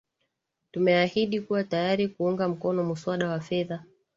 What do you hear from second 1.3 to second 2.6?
kuwa tayari kuunga